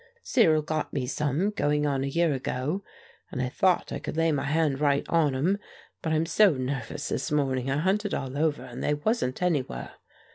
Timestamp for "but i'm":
6.01-6.25